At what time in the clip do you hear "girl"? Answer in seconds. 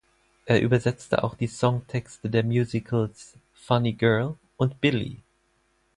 3.93-4.33